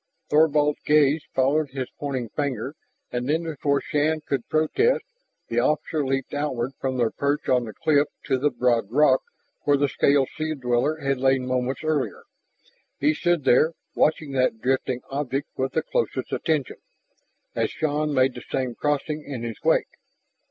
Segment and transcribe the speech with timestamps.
[0.31, 2.75] Thorvald's gaze followed his pointing finger
[3.11, 5.05] and then before Shann could protest,
[5.47, 9.21] the officer leaped outward from their perch on the cliff to the broad rock
[9.61, 12.23] where the scaled sea dweller had lain moments earlier.
[12.97, 16.77] He stood there, watching that drifting object with the closest attention,
[17.53, 19.85] as Shann made the same crossing in his wake.